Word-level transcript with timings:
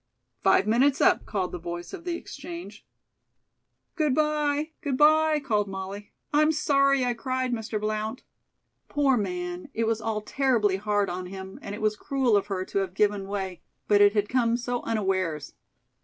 "Five 0.41 0.65
minutes 0.65 0.99
up," 0.99 1.27
called 1.27 1.51
the 1.51 1.59
voice 1.59 1.93
of 1.93 2.05
the 2.05 2.15
exchange. 2.15 2.87
"Good 3.95 4.15
by, 4.15 4.71
good 4.81 4.97
by," 4.97 5.39
called 5.39 5.67
Molly. 5.67 6.11
"I'm 6.33 6.51
sorry 6.51 7.05
I 7.05 7.13
cried, 7.13 7.51
Mr. 7.53 7.79
Blount." 7.79 8.23
Poor 8.89 9.15
man! 9.15 9.69
It 9.75 9.85
was 9.85 10.01
all 10.01 10.21
terribly 10.21 10.77
hard 10.77 11.07
on 11.07 11.27
him, 11.27 11.59
and 11.61 11.75
it 11.75 11.83
was 11.83 11.95
cruel 11.95 12.35
of 12.35 12.47
her 12.47 12.65
to 12.65 12.79
have 12.79 12.95
given 12.95 13.27
way, 13.27 13.61
but 13.87 14.01
it 14.01 14.13
had 14.13 14.27
come 14.27 14.57
so 14.57 14.81
unawares! 14.81 15.53